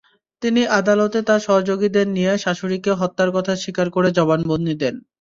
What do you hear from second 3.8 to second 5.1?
করে জবানবন্দি দেন।